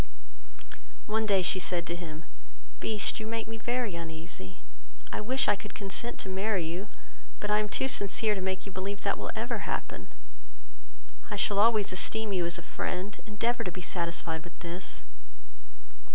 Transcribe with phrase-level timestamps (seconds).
[1.05, 2.25] One day she said to him,
[2.79, 4.61] "Beast, you make me very uneasy,
[5.13, 6.87] I wish I could consent to marry you,
[7.39, 10.07] but I am too sincere to make you believe that will ever happen:
[11.29, 15.03] I shall always esteem you as a friend; endeavour to be satisfied with this."